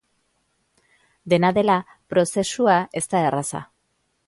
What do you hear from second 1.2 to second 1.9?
Dena dela,